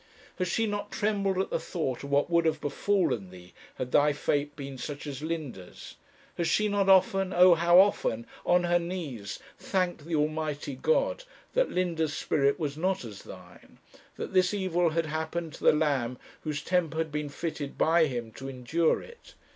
[0.39, 4.13] Has she not trembled at the thought of what would have befallen thee, had thy
[4.13, 5.95] fate been such as Linda's?
[6.39, 8.25] Has she not often oh, how often!
[8.43, 13.77] on her knees thanked the Almighty God that Linda's spirit was not as thine;
[14.17, 18.31] that this evil had happened to the lamb whose temper had been fitted by Him
[18.31, 19.35] to endure it?